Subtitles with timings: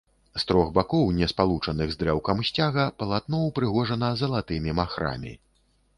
[0.43, 5.39] З трох бакоў, не спалучаных з дрэўкам сцяга, палатно ўпрыгожана залатымі махрамі.